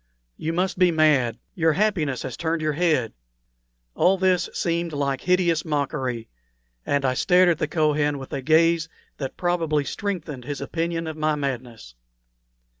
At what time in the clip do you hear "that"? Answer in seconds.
9.17-9.37